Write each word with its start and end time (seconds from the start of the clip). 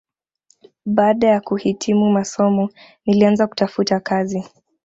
Baada 0.85 1.27
ya 1.27 1.41
kuhitimu 1.41 2.11
masomo 2.11 2.69
nilianza 3.05 3.47
kutafuta 3.47 3.99
kazi 3.99 4.43